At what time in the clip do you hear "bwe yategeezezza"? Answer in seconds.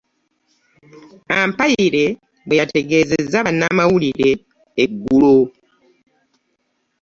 2.47-3.37